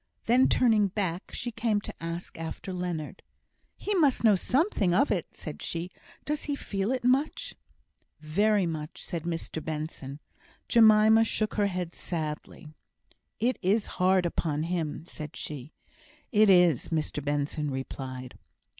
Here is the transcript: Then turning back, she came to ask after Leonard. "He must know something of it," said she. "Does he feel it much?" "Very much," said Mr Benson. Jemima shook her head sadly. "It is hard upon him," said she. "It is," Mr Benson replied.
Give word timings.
Then 0.23 0.47
turning 0.49 0.87
back, 0.87 1.31
she 1.31 1.51
came 1.51 1.79
to 1.81 1.93
ask 2.03 2.35
after 2.39 2.73
Leonard. 2.73 3.21
"He 3.77 3.93
must 3.93 4.23
know 4.23 4.33
something 4.35 4.95
of 4.95 5.11
it," 5.11 5.35
said 5.35 5.61
she. 5.61 5.91
"Does 6.25 6.45
he 6.45 6.55
feel 6.55 6.91
it 6.91 7.03
much?" 7.03 7.53
"Very 8.19 8.65
much," 8.65 9.03
said 9.03 9.25
Mr 9.25 9.63
Benson. 9.63 10.19
Jemima 10.67 11.23
shook 11.23 11.53
her 11.53 11.67
head 11.67 11.93
sadly. 11.93 12.73
"It 13.39 13.59
is 13.61 13.85
hard 14.01 14.25
upon 14.25 14.63
him," 14.63 15.05
said 15.05 15.35
she. 15.35 15.71
"It 16.31 16.49
is," 16.49 16.89
Mr 16.89 17.23
Benson 17.23 17.69
replied. 17.69 18.39